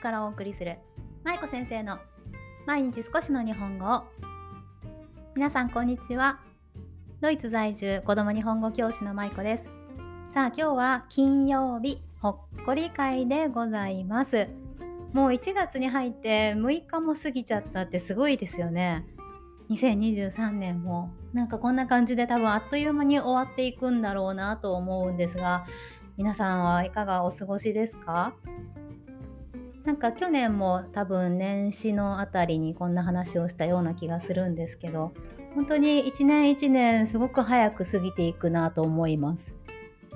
[0.00, 0.78] からお送りする
[1.24, 1.98] 舞子先生の
[2.66, 4.04] 毎日少しの日本語を。
[5.34, 6.40] 皆さんこんにちは。
[7.20, 9.64] ドイツ在住子供日本語教師の舞子です。
[10.32, 14.48] さあ今日は金曜日ほっこり会でございます。
[15.12, 19.04] もう1月に入って6日も過ぎちゃったってすごいですよね。
[19.68, 21.10] 2023年も。
[21.34, 25.66] なんかこんな感じで多分あっという間に終わっていくんだろうなと思うんですが
[26.16, 28.32] 皆さんはいかがお過ごしですか？
[29.84, 35.12] なんか去年も多分年始のあたりにこんな話をしたような気がするんですけど
[35.54, 39.54] 本当に一年一年すごく早く過ぎていくなと思います。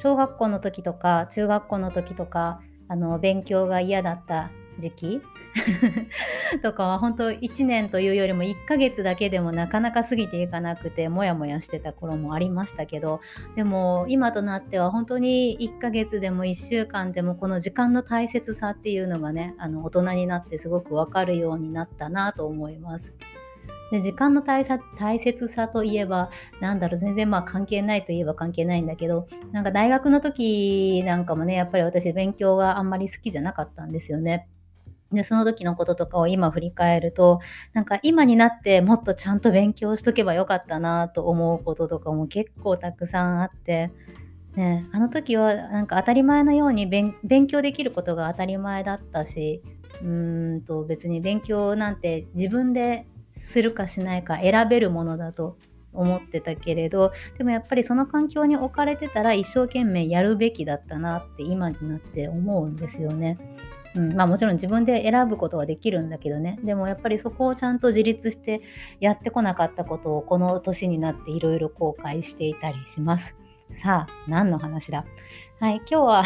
[0.00, 5.22] 小学校の時とか中学校の時とかあの勉強が嫌だった時期
[6.62, 13.20] とかは本当1年というよりも1ヶ月だけでもなかなか過ぎていかなくてモヤモヤしてた頃もありましたけど
[13.56, 23.12] でも今となっては本当に1ヶ月でも1週間でもこの時間の大切さっていうのがねあの大人になってすごく分かるようになったなと思います。
[23.90, 24.64] で時間の大
[25.18, 34.46] 切さといえばなんだろう全然まあ関係ないといえば関係ないんだけどなんか大学の時なんかもねやっぱり私勉強があんまり好きじゃなかったんですよね。
[35.12, 37.40] で、その時のこととかを今振り返ると、
[37.72, 43.90] なんか今になってもっとちゃんと勉強しとけばよかったなと思うこととかも結構たくさんあって、
[44.54, 49.62] ね、あの時はなんか当たり前のように勉強できることが当たり前だったし、
[50.02, 55.56] うんと別に勉強なんて自分でするかしないか選べるものだと
[55.92, 63.38] 思ってたけれどでもやっぱりその環境に置かれてたら一生懸命やるべきだったなって今になって思うんですよね。
[63.98, 68.62] うん、まあもちろん自分で選ぶことはできるんだけどねでもやっぱりそこをちゃんと自立して
[69.00, 73.34] やってこなかったことをこの年になっていろいろ後悔していたりします。
[73.70, 75.04] さあ、何の話だ？
[75.60, 76.22] はい、今日は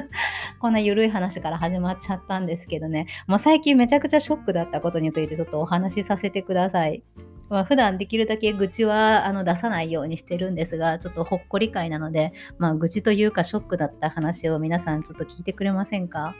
[0.58, 7.02] こんな緩い話から始まっちゃったんですけどね、もう最近めちゃくちゃショックだったことについてちょっとお話しさせてください。
[7.50, 16.34] まあ、普段できるだけ愚痴はあの出さないようにしてるんですが、ちょっとほっこり会なので、まあ、愚痴というかショックだった話を皆さんちょっと聞いてくれませんか？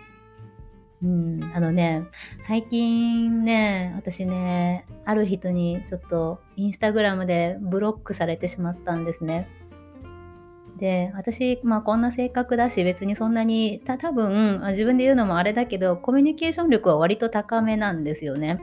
[1.03, 2.05] うん、あのね、
[2.43, 9.49] 最近ね、私ね、ある人にちょっとインスタグラムでブロックされてしまったんですね。
[10.79, 18.61] で、私、まあこんな性格だし、別にそんなに、た多分自分で言うのもあれだけど、コミュニケーション力は割と高めなんですよね。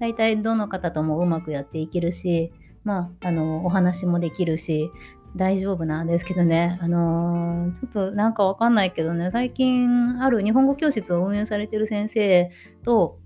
[0.00, 2.52] 大体どの方ともうまくやっていけるし、
[2.84, 4.90] まあ、あの、お話もできるし、
[5.38, 12.50] 大丈夫なんですけどね、あのー、ちょっとなんかわかんないけどね、最近ある日本語教室を運営されてる先生
[12.84, 13.18] と、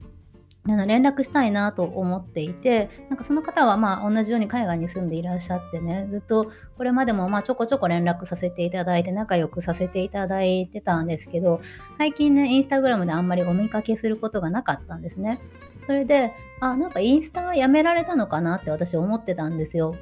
[0.64, 11.60] あの連絡したいなと思っていて、なんかその方はまあ同じように海外に住んでいらっしゃってね、ずっとこれまでもまあちょこちょこ連絡させていただいて、仲良くさせていただいてたんですけど、
[11.98, 15.40] 最近ね、インスタグラムであんまりお見かけすることがなかったんですね。
[15.86, 19.96] それで、あ、なんかインスタはやめられたのかなって私思ってたんですよ。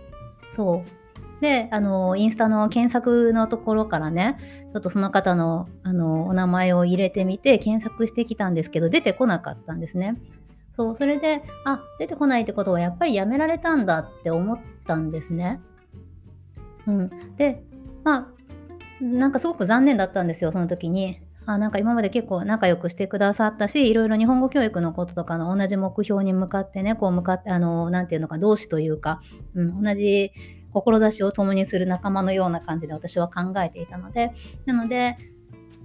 [0.51, 1.00] そう。
[1.41, 4.37] で、あの、インスタの検索のところからね、
[4.73, 10.17] ちょっとその方の、あの、お名前を入れてみて検索してきたんですけど、出てこなかったんですね。
[10.73, 15.61] そう、それで、あ、出てこないってことはやっぱりやめられたんだって思ったんですね。
[16.87, 17.11] うん。
[17.37, 17.63] で、
[18.05, 18.33] ま
[19.01, 21.21] あ、なんかすごく残念だったんですよ、その時に。
[21.47, 29.21] あなんか今まで結構仲良くしてくださったし、いろいろ日本語教育のこととかの同じ目標に向かってね、こう向かって、あの、なんていうのか、同志というか、
[29.55, 30.33] うん、同じ
[30.73, 34.33] 志を共にする仲間のような感じで私は考えていたので、
[34.67, 35.17] なので、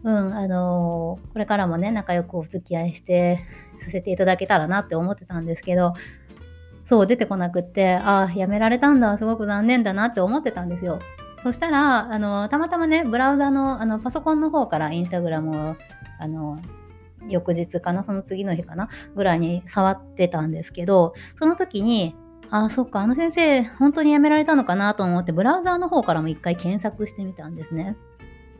[0.04, 3.40] うん、あのー、これからもね、仲良くお付き合いして
[3.80, 5.94] させていただけたらなって思ってたんですけど、
[6.86, 11.00] そう、出てこなくって、ああ、やめられたんだ、すごく残念だなって思ってたんですよ。
[11.42, 15.76] そしたら、あのー、たまたまね、ブラウザの、あの、パソコンの方からインスタグラムを、
[16.20, 22.16] あのー、翌日かな、その次の日かな、ぐらいに触ってたんですけど、その時に、
[22.50, 27.98] あ、そっか、あの先生、本当に辞められたのかなと思って、ブラウザーの方からも一回検索してみたんですね。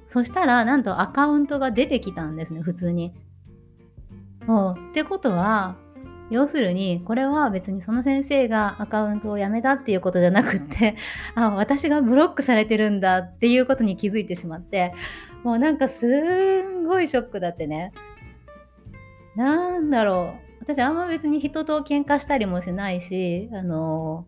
[0.08, 3.14] そしたら、なんとアカウントが出てきたんですね、普通に。
[4.44, 5.78] ってことは、
[6.30, 10.96] 要するに、これは別にその先生がアカウントを辞めたっていうことじゃなくって、
[11.36, 14.94] あ、私がブロックされてるんだっていうことに気づいてしまって、
[15.44, 16.08] もうなんかす
[16.64, 17.92] んごいショックだってね。
[19.36, 20.45] なんだろう。
[20.66, 24.26] 私あんま別に人と喧嘩したりもしないし、あの、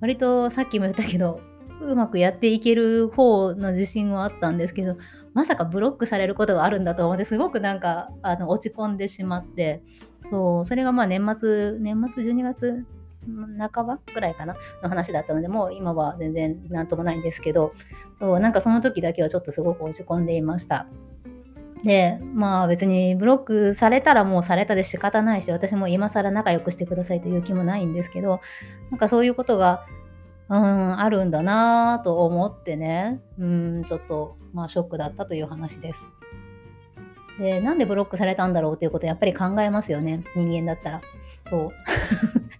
[0.00, 1.40] 割とさっきも言ったけど、
[1.82, 4.96] うまくやっていける方の自信はあったんですけど、
[5.34, 9.82] まさかブロックされることがあるんだと思って、すごくなんかあの落ち込んでしまって、
[10.30, 12.86] そう、それがまあ年末、年末12月
[13.58, 17.74] 半ばぐらいかなの話だったので、もう今は全然なんともないんですけど、
[18.18, 20.86] そうなんかその時だけはちょっとすごく落ち込んでいました。
[21.86, 28.40] で、まあ別にブロックされたらもうされたで仕方ないし、私も今更仲良くしてくださいという気もないんですけど、
[28.90, 29.86] なんかそういうことが、
[30.48, 36.00] うん、あるんだなぁと思ってね、うん、ちょっと、まあショックだったという話です。
[37.38, 41.00] で、なんでブロックされたんだろうということをやっぱり考えますよね、人間だったら。
[41.48, 41.70] そう。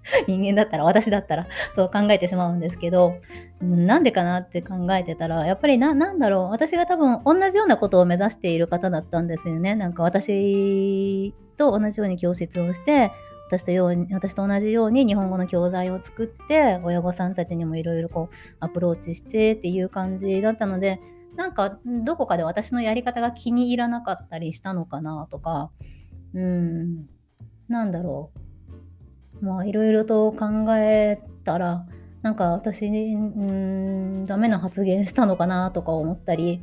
[0.26, 3.16] 人間だったら、私だったら、そう考えてしまうんですけど、
[3.60, 9.74] なんでかなって考えてたら、やっぱりな、なんだろう、私が多分同じようなことを目指している方だったんですよね。
[9.74, 13.10] なんか私と同じように教室をして、
[13.48, 21.00] 私とように私と同じように日本語の教材を作って親御さんたちにもいろいろこうアプローチしてっていう感じだったので
[21.36, 25.70] なんかどこかで私のやり方が気に入らなかったりしたのかなとか
[26.34, 27.06] うん
[27.68, 28.45] なんだろう
[29.40, 30.46] まあいろいろと考
[30.76, 31.86] えたら
[32.22, 36.60] なんか私うんダメな発言したのかなとか思ったり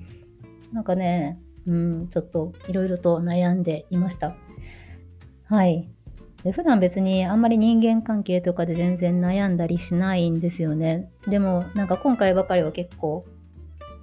[0.72, 4.36] なんかねうんちょっといろいろと悩んでいました。
[5.46, 5.90] はい。
[6.44, 11.10] で普段別にあんまり人間関係とかで全然悩んだりしないんですよね。
[11.28, 13.26] でもなんか今回ばかりは結構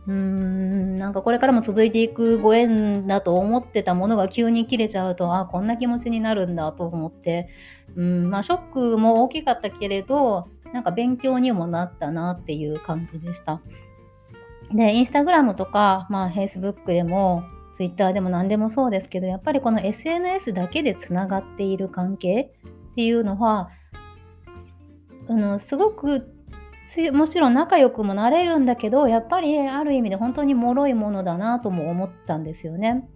[0.06, 7.48] うーんなんかこれからも続いていくご縁だと思ってたものが急に切れちゃうとあこんな気持ちになるんだと思って
[7.96, 13.60] うんまあ、ショックも大きかったけれどなんか勉強にもなったなっていう感じでした。
[14.72, 17.42] でインスタグラムとか、まあ、フェイスブックでも
[17.72, 22.52] ツイッターでも何でもそうですけどやっぱりこの SNS だけでつながっている関係
[22.92, 23.70] っていうのは
[25.28, 26.32] あのすごく
[27.12, 33.08] もちろん仲良くもなれるんだけどやっぱりある意味で本当に脆いものだなとも思ったんですよね。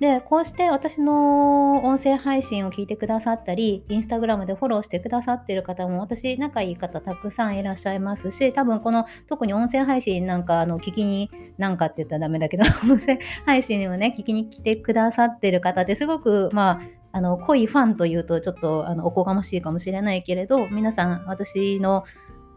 [0.00, 16.80] で、こうして私の音声配信を聞いてくださったり、インスタグラムでフォローしてくださってる方も、私、仲いい方たくさんいらっしゃいますし、多分この、特に音声配信なんか、あの、聞きに、なんかって言ったらダメだけど、 音声配信にもね、聞きに来てくださってる方ってすごく、まあ、
[17.10, 22.04] あの、濃いファンというと、ちょっと、あの、おこがましいかもしれないけれど、皆さん、私の、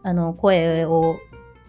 [0.02, 1.18] あの、声を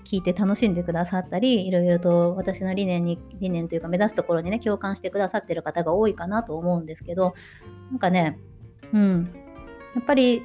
[0.03, 7.33] 聞いて楽しんでくださったりいろいろと私の理念に理念というか目指すところにね共感してくださってる方が多いかなと思うんですけど
[7.89, 8.37] なんかね
[8.93, 9.33] うん
[9.95, 10.43] やっぱり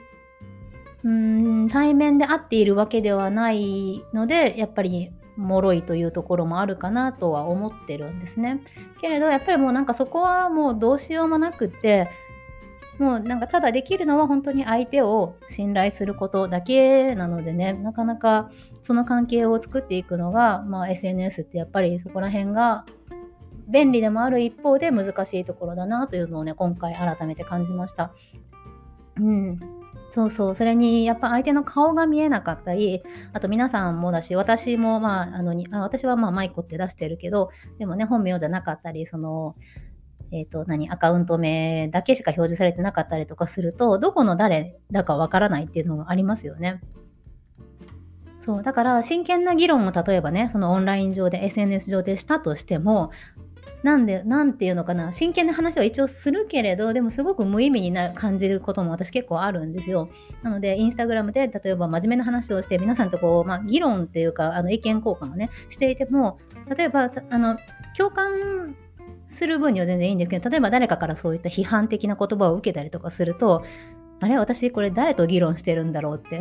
[1.05, 8.61] うん対面で会っているわけではないのでやっぱり脆いというところもあるかなとは思ってるんですね。
[9.01, 12.09] けれどやっぱりもうなんかそこはもうどうしようもなくって
[12.99, 18.51] もうなんかただできるのは本当に相手を信頼することだけなのでねなかなか
[18.83, 22.85] その関係を作っていくのが、まあ、SNS ってやっぱりそこら辺が
[23.69, 28.13] 便利でもある一方で難しいところだなというのをね今回改めて感じました。
[29.17, 29.79] うん
[30.11, 33.03] そうそう、それにやっぱ相手の顔が見えなかったり、
[33.35, 39.55] あと皆さんもだし、私もまあ、あのにあ私はまあマイコって出してるけど、でもね、本名じゃなかったり、その、
[40.31, 46.81] えっ、ー、と、何、アカウント名だけしか表示されてなかったりとかすると、どこの誰だかわからないっていうのがありますよね。
[48.41, 53.11] そう、だから真剣な議論を例えばね、そのオンライン上で SNS 上でしたとしても、
[53.83, 60.09] なんで、なんていうのかな、真剣な話は一応するけれど、でもすごく無意味になる感じることも私結構あるんですよ。
[60.43, 66.39] なので、インスタグラムで例えば真面目な話をして、皆さんとこう、まあ、議論っていうか、あの意見交換をね、していても、
[66.75, 67.57] 例えば、あの、
[67.97, 68.77] 共感
[69.29, 73.65] する分には全然いいんですけど例えば誰かからそういった批判的な言葉を受けたりとかすると
[74.21, 76.41] あれ私これ誰と議論してるんだろうって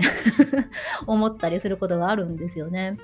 [1.05, 2.97] 思ったりすることがあるんですよね。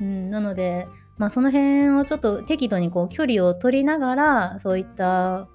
[0.00, 5.48] うん、なので、まあ、その辺をちょっと適度にこう距離を取りながらそういった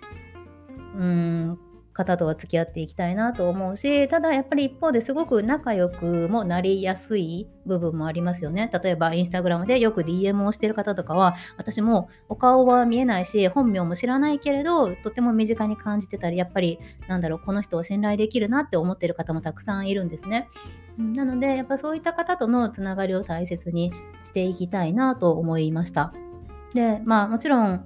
[0.95, 1.57] うん
[1.93, 8.69] 方とは付き合っていきたいなと思うし、ただやっぱり一方ですごく仲良くもなりやすい部分もありますよね。
[8.83, 20.49] 例えばインスタグラムでよく DM をしてる方とかは、私もお顔は見えないし、本名も知らないけれど、とても身近に感じてたり、やっぱりなんだろう、この人を信頼できるなって思ってる方もたくさんいるんですね。
[20.97, 26.11] なので、やっぱそういった方とのつながりを大切にしていきたいなと思いました。
[26.73, 27.85] で、まあもちろん、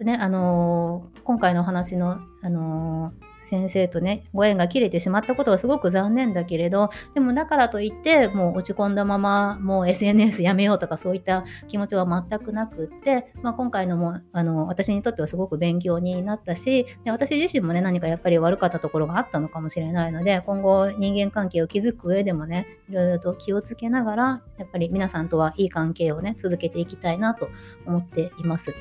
[0.00, 27.48] ね、あのー、今回のお話の、あのー先生とねご縁が切れてしまったことはすごく残念だけれどでもだからといってもう落ち込んだままもう SNS やめようとかそういった気持ちは全くなくって、まあ、今回のもあの私にとってはすごく勉強になったしで私自身もね何かやっぱり悪かったところがあったのかもしれないので今後人間関係を築く上でもねいろいろと気をつけながらやっぱり皆さんとはいい関係をね続けていきたいなと
[27.86, 28.74] 思っています。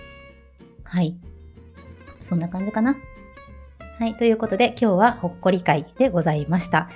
[0.83, 1.17] はい。
[2.21, 2.95] そんな感じかな。
[3.97, 4.17] はい。
[4.17, 6.89] ということで、今日はほっこり会でございました。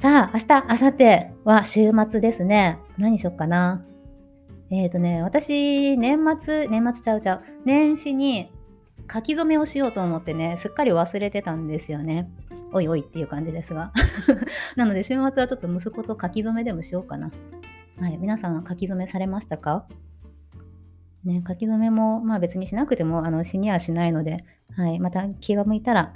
[0.00, 2.78] さあ、明日、明後日は週末ですね。
[2.98, 3.84] 何しよっかな。
[4.70, 7.42] えっ、ー、とね、私、年末、年末ちゃうちゃう。
[7.64, 8.52] 年始に
[9.12, 12.30] 書き初めをしようと思ってね、すっかり忘れてたんですよね。
[12.72, 13.92] おいおいっていう感じですが。
[14.76, 17.32] なので週末はちょっと息子と書き初めでもしようかな。
[17.98, 19.84] はい、皆さんは書き初めされましたか？
[21.24, 24.44] ね、書き初めも、まあ別にしなくても、あの、死にはしないので、
[24.76, 26.12] はい、また気が向いたら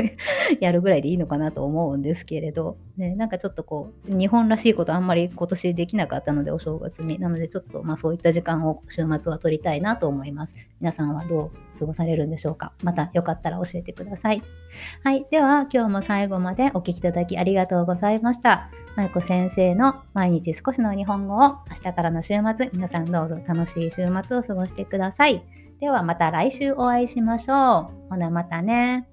[0.60, 7.18] やるぐらいでいいのかなと思うんですけれど、ね、なんかちょっとこう、日本らしいことあんまり今年できなかったので、お正月に。
[7.18, 10.54] なのでちょっと、まあそういった時間を週末は取りたいなと思います。
[10.80, 14.42] 皆さんはどう過ごされるんでしょうかまたよかったら教えてください。
[15.02, 18.70] はい、では今日も最後までお聴きいただきありがとうございました。
[18.96, 25.63] まいこ先生の毎日少しの日本語を明日からの週末、皆さんどうぞ楽しい週末を過ごしてください。
[25.80, 28.08] ではまた来週お会いしましょう。
[28.10, 29.08] ほなまたね。